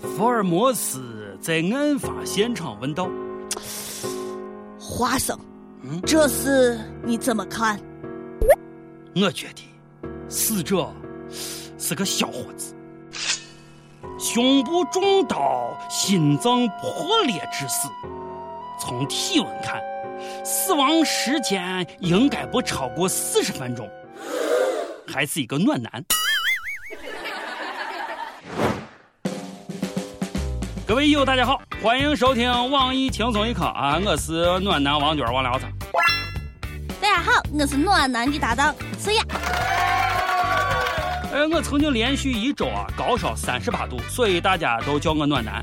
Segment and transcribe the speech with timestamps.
[0.00, 3.08] 福尔摩斯在案发现场问道
[4.78, 5.36] ：“华生，
[6.06, 7.80] 这事你怎么看？”
[9.16, 9.62] 我觉得
[10.28, 10.88] 死者
[11.78, 12.74] 是个小伙子，
[14.18, 17.88] 胸部中刀，心脏破裂致死。
[18.80, 19.82] 从体温看，
[20.44, 23.88] 死亡时间应该不超过四十分钟，
[25.08, 26.04] 还是一个暖男。
[30.88, 34.00] 各位友，大家好，欢迎收听网易轻松一刻啊！
[34.06, 35.66] 我是暖男王娟王聊子。
[36.98, 39.22] 大家好，我是暖男的搭档思雅。
[41.30, 45.62] 哎，我曾经连续一周啊高烧三十八度，所以大家都叫我暖男。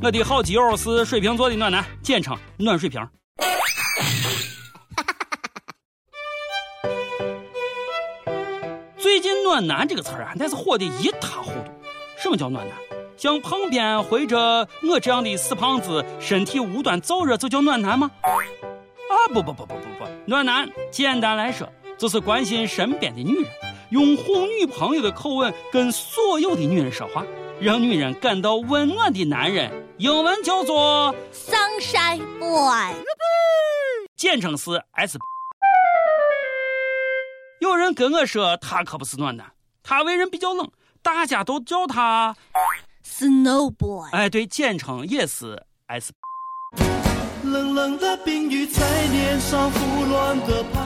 [0.00, 3.04] 我的好基友是水瓶座的暖男，简称暖水瓶。
[8.96, 11.64] 最近“暖男”这个词儿啊，那是火的一塌糊涂。
[12.22, 12.85] 什么叫暖男？
[13.16, 18.10] 像旁边或者我这样的死胖子，身体无端燥热就叫暖男吗？
[18.22, 23.46] 啊不不不不不不，暖男简单来说就是关心身边的女人，
[23.90, 27.24] 用哄女朋友的口吻跟所有的女人说话，
[27.60, 32.94] 让女人感到温暖的男人，英文叫做 Sunshine Boy，
[34.14, 35.18] 简称是 S。
[37.60, 39.52] 有人跟我说他可不是暖男，
[39.82, 40.70] 他为人比较冷，
[41.02, 42.36] 大家都叫他。
[43.06, 46.12] Snow Boy，哎，对，简称也是 S。
[47.44, 50.80] 冷冷的冰雨在脸上胡乱的拍。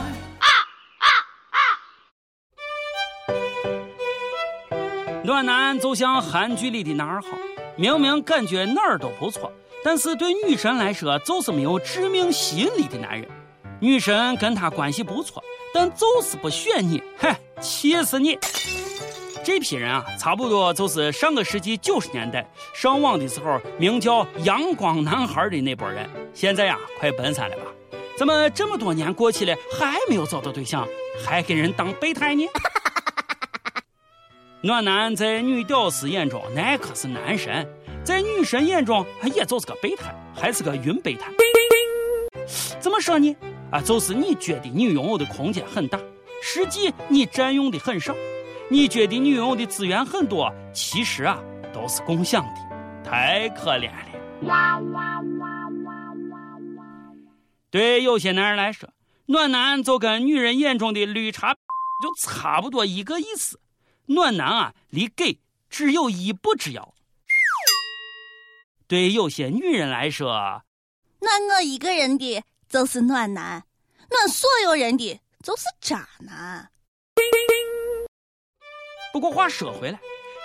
[5.23, 7.27] 暖男就像韩剧里的男二号，
[7.75, 9.51] 明明感觉哪儿都不错，
[9.83, 13.27] 但是对女神来说就是没有致命吸引力的男人。
[13.81, 18.37] 女神跟他关系不错，但就是不选你，嗨，气死你！
[19.43, 26.07] 这批人啊，差不多就是上个世纪九十年代上网的时候名叫“阳光男孩”的那波人。
[26.33, 27.63] 现在呀，快奔三了吧？
[28.15, 30.87] 怎么这么多年过去了，还没有找到对象，
[31.25, 32.45] 还给人当备胎呢？
[34.61, 37.67] 暖男在女屌丝眼中那可是男神，
[38.03, 41.31] 在女神眼中也就是个备胎，还是个云备胎。
[42.79, 43.35] 怎么说呢？
[43.71, 45.99] 啊，就是你觉得你拥有的空间很大，
[46.43, 48.15] 实际你占用的很少。
[48.71, 51.37] 你觉得你拥有的资源很多，其实啊
[51.73, 52.61] 都是共享的，
[53.03, 54.11] 太可怜了。
[57.69, 58.89] 对有些男人来说，
[59.25, 63.59] 暖男就跟女人眼中的绿茶就差不多一个意思。
[64.05, 65.37] 暖男啊，离给
[65.69, 66.93] 只有一步之遥。
[68.87, 70.63] 对有些女人来说，
[71.19, 73.65] 暖我一个人的就是暖男，
[74.09, 76.70] 暖所有人的就是渣男。
[79.13, 79.99] 不过话说回来，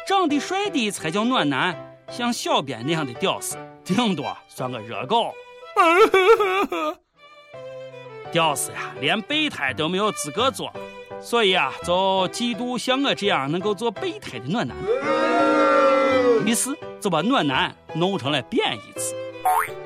[0.08, 5.32] 长得帅的才叫暖男，像小编那样的屌丝，顶多算个热狗。
[8.32, 10.72] 屌丝呀，连备胎都没有资格做，
[11.20, 14.76] 所以啊，就嫉妒像我这样能够做备胎的暖男。
[16.44, 19.14] 于是就把暖男弄成了贬义词。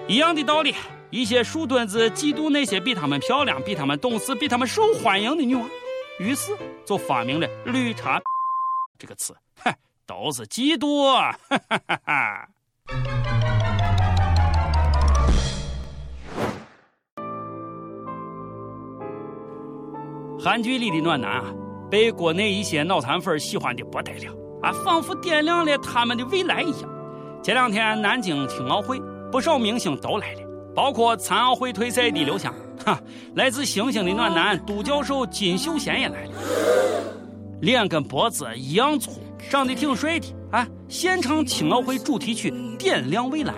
[0.09, 0.75] 一样的道理，
[1.11, 5.63] 一些树墩子嫉妒那些比他们漂亮、比他们懂事、比他们受欢迎的女娃，
[6.19, 8.21] 于是就发明了绿茶。
[9.01, 9.35] 这个词，
[9.65, 9.75] 哼，
[10.05, 11.11] 都是嫉妒。
[11.11, 12.49] 哈哈哈哈
[20.39, 21.45] 韩剧里的暖男啊，
[21.91, 26.91] 被国内一些脑残粉喜欢的不得了啊，仿佛点亮了他们的未来一样。
[27.43, 29.01] 前两天南京青奥会，
[29.33, 30.43] 不少明星都来了，
[30.75, 33.01] 包括残奥会退赛的刘翔，哈，
[33.35, 36.33] 来自星星的暖男都教授金秀贤也来了。
[37.61, 40.67] 脸跟脖子一样粗，长得挺帅的啊！
[40.89, 43.53] 现场青奥会主题曲《点亮未来》，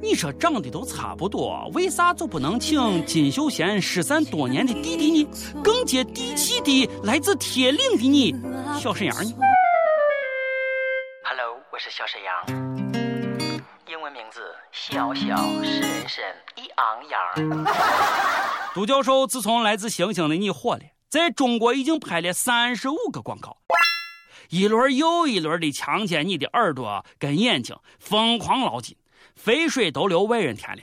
[0.00, 5.28] 你说长得都差不多，为啥就不能请金秀贤失散多年的弟弟呢？
[5.62, 8.34] 更接地气的来自铁岭的你，
[8.80, 9.30] 小沈阳呢
[11.24, 12.34] ？Hello，我是小沈阳，
[13.86, 14.40] 英文名字
[14.72, 16.24] 小小是人参
[16.56, 17.66] 一昂扬。
[18.72, 20.80] 杜教授自从来自星星的你火了。
[21.08, 23.56] 在中国已经拍了三十五个广告，
[24.50, 28.94] 一轮又一轮的强奸你的耳朵跟眼睛，疯狂捞金，
[29.34, 30.82] 肥水都流外人田了。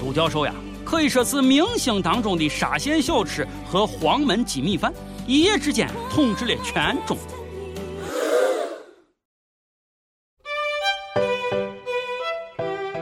[0.00, 0.52] 杜教授呀，
[0.84, 4.92] 可以说是明星当中的沙县小吃和黄焖鸡米饭，
[5.24, 7.36] 一夜之间统治了全中国。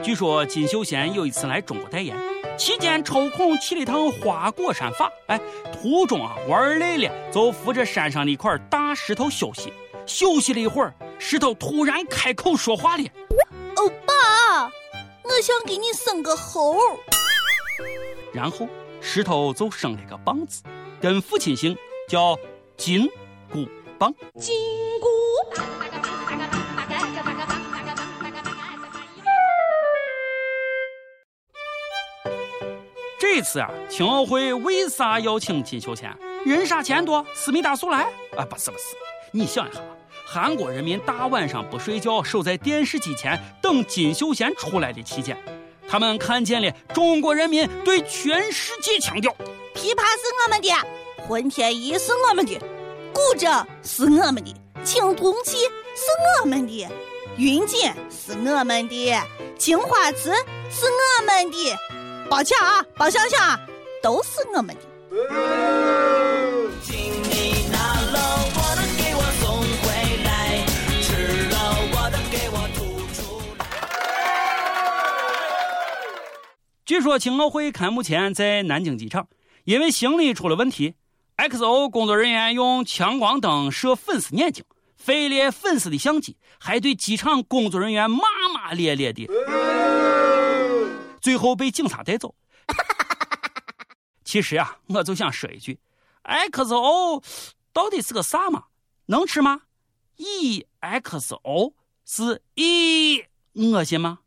[0.03, 2.32] 据说金秀贤有一次来中国代言。
[2.57, 5.39] 期间抽空去了趟花果山法，哎，
[5.73, 9.73] 途中啊玩累了，就扶着山上的一块大石头休息。
[10.05, 13.03] 休息了一会儿，石头突然开口说话了
[13.77, 14.65] ：“欧巴，
[15.23, 16.77] 我想给你生个猴。”
[18.33, 18.67] 然后
[19.01, 20.61] 石头就生了个棒子，
[21.01, 21.77] 跟父亲姓，
[22.07, 22.37] 叫
[22.77, 23.09] 金
[23.51, 23.67] 箍
[23.97, 24.13] 棒。
[24.37, 24.55] 金
[33.35, 36.15] 这次啊，青奥会为啥要请金秀贤？
[36.45, 38.03] 人傻钱多，思密达速来？
[38.37, 38.95] 啊，不是不是，
[39.31, 39.81] 你想一下，
[40.23, 45.35] 韩国人民大晚上不睡觉，守在电视机前等金秀贤出来的期间，
[45.89, 49.31] 他们看见了中国人民对全世界强调：
[49.73, 50.69] 琵琶是我们的，
[51.27, 52.59] 混天仪是我们的，
[53.11, 54.53] 古筝是我们的，
[54.83, 55.57] 青铜器
[55.95, 56.03] 是
[56.39, 56.87] 我们的，
[57.37, 59.19] 云锦是我们的，
[59.57, 60.31] 青花瓷
[60.69, 61.75] 是我们的，
[62.29, 63.59] 抱歉啊，包想想啊，
[64.01, 64.81] 都是我们的。
[66.81, 68.17] 请你拿了
[68.55, 69.85] 我的给我送回
[70.23, 70.65] 来，
[71.01, 71.55] 吃了
[71.93, 72.81] 我的给我吐
[73.13, 73.21] 出
[73.59, 73.63] 来。
[76.85, 79.27] 据说青奥会开幕前在南京机场，
[79.65, 80.95] 因为行李出了问题
[81.37, 84.65] ，XO 工作人员用强光灯射粉丝眼睛，
[84.97, 88.23] 飞了粉丝的相机，还对机场工作人员骂
[88.53, 89.27] 骂咧咧的，
[91.23, 92.35] 最后被警察带走。
[94.25, 95.79] 其实啊，我就想说一句
[96.25, 97.23] ，XO
[97.71, 98.65] 到底是个啥嘛？
[99.05, 99.61] 能吃吗
[100.17, 101.73] ？EXO
[102.05, 103.23] 是 E
[103.53, 104.19] 恶心吗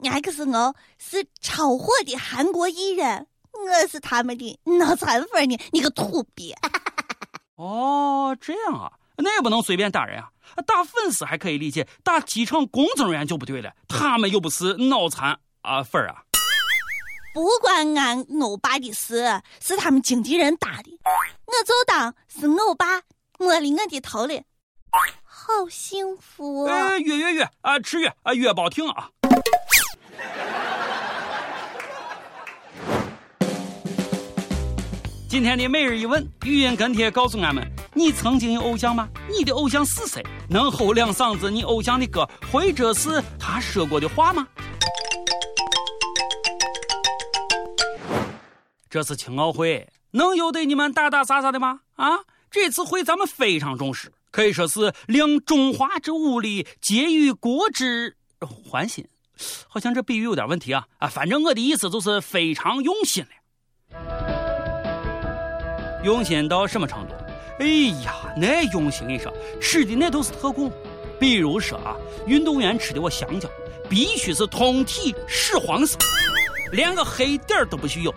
[0.00, 6.54] ？XO 是超火的韩国艺人，我是他们的脑残粉呢，你个土鳖！
[7.56, 10.30] 哦，这样啊，那也不能随便打人啊！
[10.66, 16.22] 打粉丝还可以理解，打机场工作人员就不对了，他们又不是脑残啊粉啊！
[17.34, 20.98] 不关俺欧巴的事，是他们经纪人打的，
[21.46, 23.02] 我就当是欧巴
[23.38, 24.42] 摸了我的头了，
[25.22, 26.64] 好幸福。
[26.64, 29.10] 哎，月月月啊，吃月啊，月包停啊。
[35.28, 39.06] 今天的每日一问语音跟帖告诉俺们：你曾经有偶像吗？
[39.30, 40.24] 你的偶像是谁？
[40.48, 44.48] 能吼两嗓子你偶像的歌，或者是他说过的话吗？
[48.88, 51.80] 这次青奥会能由得你们打打杀杀的吗？
[51.96, 52.20] 啊，
[52.50, 59.06] 这次会咱们非常重视，可以说是令中华之武力皆于国之欢心。
[59.68, 61.06] 好像这比喻有点问题啊啊！
[61.06, 63.28] 反正我的意思就是非常用心了，
[66.08, 67.14] 用心到什么程度？
[67.58, 67.66] 哎
[68.02, 69.06] 呀，那用心！
[69.06, 70.72] 你说吃的那都是特供，
[71.20, 71.94] 比如说啊，
[72.26, 73.46] 运动员吃的我香蕉
[73.90, 75.98] 必须是通体屎黄色，
[76.72, 78.14] 连个黑点都不许有。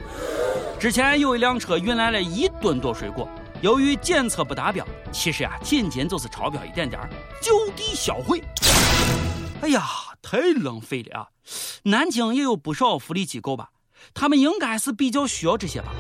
[0.79, 3.27] 之前有一辆车运来了一吨多水果，
[3.59, 7.01] 由于检测不达标，其实啊，仅仅就是超标一点点
[7.41, 8.41] 就地销毁。
[9.61, 9.83] 哎呀，
[10.21, 11.27] 太浪费了啊！
[11.83, 13.71] 南京也有不少福利机构吧，
[14.13, 15.91] 他们应该是比较需要这些吧。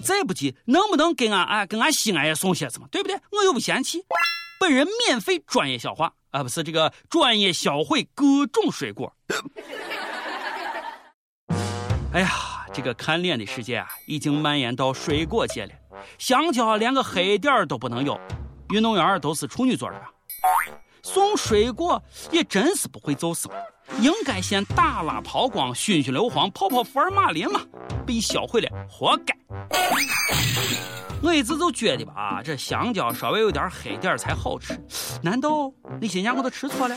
[0.00, 2.88] 再不济，能不能给俺哎，给俺西安也送些子嘛？
[2.90, 3.16] 对不对？
[3.30, 4.04] 我又不嫌弃，
[4.58, 9.14] 本人免费专业消化啊，不是这个专业销毁各种水果。
[12.12, 12.56] 哎呀！
[12.72, 15.72] 这个看脸的世界啊，已经蔓延到水果界了。
[16.18, 18.16] 香蕉连个黑点都不能有，
[18.68, 20.08] 运动员都是处女座的吧？
[21.02, 23.48] 送水果也真是不会做事，
[23.98, 27.60] 应该先打蜡抛光、熏熏硫磺、泡泡福尔马林嘛，
[28.06, 29.36] 被销毁了，活该！
[31.22, 34.78] 我一直就觉得吧，这香蕉稍微有点黑点才好吃，
[35.22, 35.70] 难道
[36.00, 36.94] 那些年我都吃错了？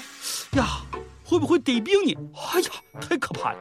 [0.52, 0.82] 呀，
[1.26, 2.16] 会不会得病呢？
[2.54, 2.70] 哎呀，
[3.02, 3.60] 太可怕了！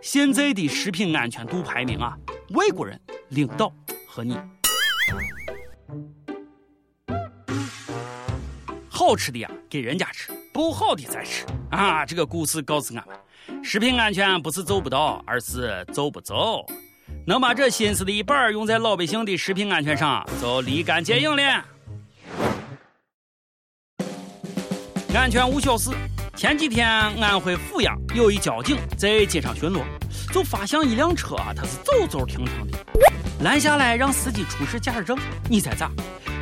[0.00, 2.16] 现在的食品安全度排名啊，
[2.50, 3.72] 外国人领导
[4.06, 4.38] 和你。
[8.88, 11.46] 好吃的呀，给人家吃；不好的再吃。
[11.70, 13.16] 啊，这个故事告诉俺们，
[13.62, 16.66] 食品安全不是做不到，而是做不走。
[17.24, 21.64] 能把这心思的一半用在老百姓的食品安全上，就立竿见影了。
[25.14, 25.92] 安全无小事。
[26.34, 29.84] 前几天，安徽阜阳有一交警在街上巡逻，
[30.32, 32.78] 就发现一辆车，他是走走停停的，
[33.44, 35.16] 拦下来让司机出示驾驶证。
[35.48, 35.88] 你猜咋？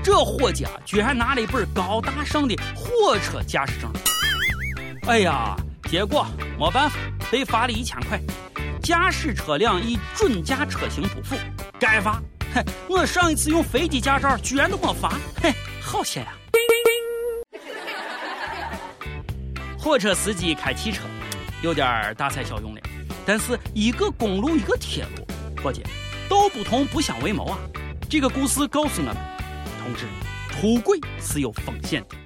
[0.07, 3.91] 这伙计啊，居然拿了一本高大上的火车驾驶证。
[5.09, 5.57] 哎呀，
[5.91, 6.25] 结果
[6.57, 6.97] 没办法，
[7.29, 8.17] 被罚了一千块。
[8.81, 11.35] 驾驶车辆以准驾车型不符，
[11.81, 12.23] 该罚。
[12.55, 15.13] 嘿，我上一次用飞机驾照，居然都没罚。
[15.43, 16.33] 嘿，好险呀！
[19.77, 21.03] 火车司机开汽车，
[21.63, 22.81] 有点大材小用了。
[23.27, 25.27] 但是一个公路一个铁路，
[25.61, 25.83] 伙计，
[26.29, 27.59] 道不同不相为谋啊！
[28.09, 29.17] 这个故事告诉我们，
[29.87, 30.05] 同志，
[30.51, 32.17] 出轨是有风险的。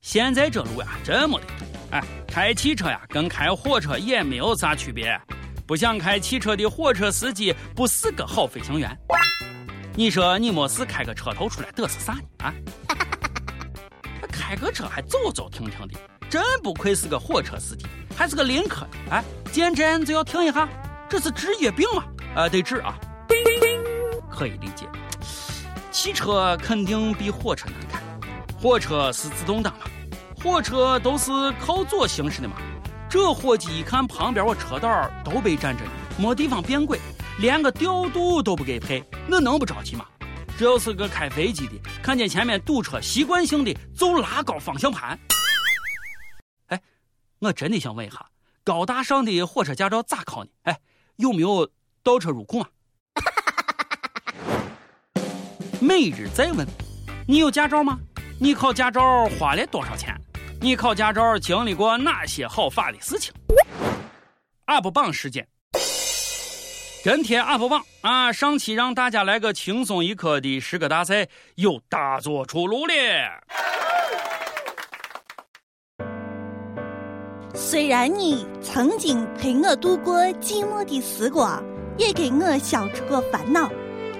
[0.00, 1.52] 现在这路呀，这么的堵。
[1.90, 5.20] 哎，开汽车呀，跟开火车也没有啥区别。
[5.66, 8.98] 不想开汽车的火车司机不是个好飞行员。
[9.94, 12.20] 你说你没事开个车头出来得是啥呢？
[12.38, 12.54] 啊？
[14.32, 17.84] 开个车还走走停停的，真不愧是个火车司机，
[18.16, 19.10] 还是个临科的。
[19.10, 20.66] 哎，见站就要停一下，
[21.10, 22.06] 这是职业病啊！
[22.36, 22.98] 啊，得治啊！
[24.30, 24.88] 可以理解，
[26.04, 27.98] 汽车肯定比火车难开。
[28.60, 29.86] 火车是自动挡嘛，
[30.36, 32.56] 火车都是靠左行驶的嘛。
[33.08, 37.00] 这伙计一看旁边我车道都被占着呢，没地方变轨，
[37.38, 40.04] 连个调度都不给配，那能不着急吗？
[40.58, 45.18] 这要是个开飞机的，看见前面堵车，习惯性的就拉高方向盘。
[46.66, 46.78] 哎，
[47.38, 48.26] 我真的想问一下，
[48.62, 50.50] 高大上的火车驾照咋考呢？
[50.64, 50.78] 哎，
[51.16, 51.70] 有没有
[52.02, 52.68] 倒车入库啊？
[55.84, 56.66] 每日再问：
[57.28, 57.98] 你有驾照吗？
[58.40, 60.18] 你考驾照花了多少钱？
[60.58, 63.30] 你考驾照经历过哪些好法的事情
[64.66, 65.46] ？UP 榜时间，
[67.04, 68.32] 跟帖 UP 榜啊！
[68.32, 72.94] 上期让大家来个轻松一刻的诗歌大赛，又大作出炉了。
[77.54, 81.62] 虽然你曾经陪我度过寂寞的时光，
[81.98, 83.70] 也给我消除过烦恼。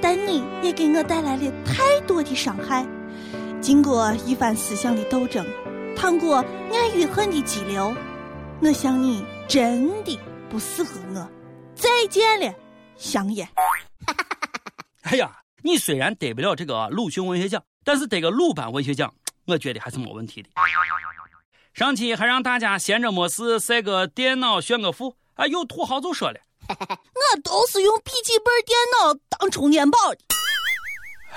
[0.05, 2.87] 但你也给我带来了太多的伤害。
[3.59, 5.43] 经过一番思想的斗争，
[5.97, 7.97] 趟过爱与恨的激流，
[8.61, 10.21] 我想你真的
[10.51, 11.27] 不适合我。
[11.75, 12.55] 再见了，
[12.99, 13.49] 香烟。
[15.05, 19.11] 哎呀，你虽然得不了这个鲁迅文学奖，但是得个鲁班文学奖，
[19.47, 20.51] 我觉得还是没问题的。
[21.73, 26.39] 上期还让大家闲着没事晒个电脑炫个富，啊，有土豪就说了。
[26.79, 30.19] 我都是用笔记本电脑当充电宝的。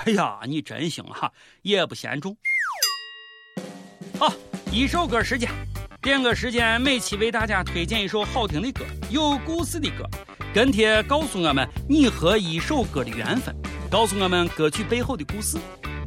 [0.04, 1.32] 哎呀，你真行哈，
[1.62, 2.36] 也不嫌重。
[4.18, 4.32] 好，
[4.70, 5.50] 一首歌时间，
[6.00, 10.08] 点歌时间，每期为大家推荐一首好听的歌，有故事的歌。
[10.54, 13.54] 跟帖告诉我们你和一首歌的缘分，
[13.90, 15.58] 告诉我们歌曲背后的故事。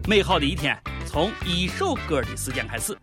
[0.08, 0.76] 美好的一天
[1.06, 2.98] 从一首歌的时间开始。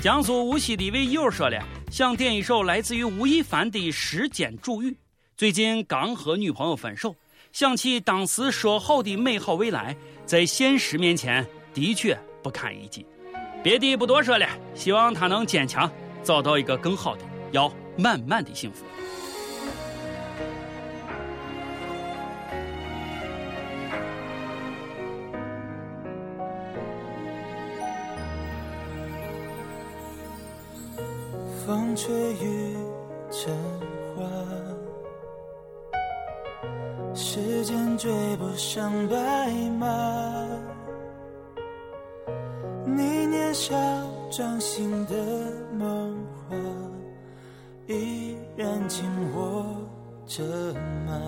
[0.00, 1.60] 江苏无锡的一位友说了，
[1.90, 4.90] 想点一首来自于吴亦凡的《时间煮雨》。
[5.38, 7.14] 最近刚和女朋友分手，
[7.52, 13.06] 想起当时说好的美好未来，在现实面前的确不堪一击。
[13.62, 15.88] 别的不多说了，希望他能坚强，
[16.24, 18.84] 找到一个更好的，要满满的幸福。
[31.64, 32.76] 风吹雨
[33.30, 33.97] 成。
[37.98, 39.16] 追不上白
[39.76, 39.88] 马，
[42.86, 43.74] 你年少
[44.30, 45.16] 掌心的
[45.76, 46.16] 梦
[46.48, 46.56] 话，
[47.88, 49.66] 依然紧握
[50.28, 50.44] 着
[51.08, 51.20] 吗？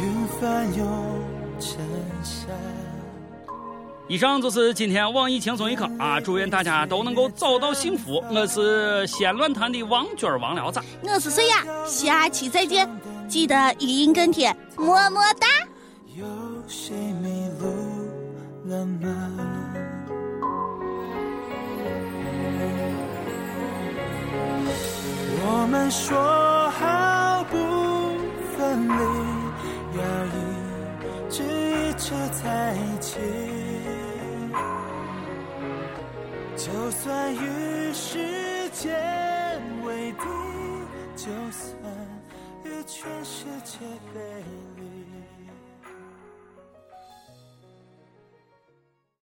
[0.00, 0.86] 云翻涌
[1.60, 1.78] 成
[2.22, 2.46] 沙。
[4.08, 6.18] 以上就是今天网易轻松一刻啊！
[6.18, 8.24] 祝愿大家都能够找到幸福。
[8.30, 11.56] 我是先乱谈的王军王聊子，我是谁呀？
[11.84, 12.88] 下期再见，
[13.28, 15.46] 记得语音跟帖，么么哒。
[16.16, 16.24] 有
[16.66, 17.66] 谁迷路
[18.64, 19.08] 了吗？
[25.50, 27.56] 我们说好不
[28.56, 28.92] 分离，
[29.98, 30.36] 要一
[31.30, 33.18] 直一直在一起。
[36.56, 38.90] 就算与时间
[39.84, 40.24] 为敌，
[41.14, 41.77] 就算
[43.68, 44.67] 与全世界背离。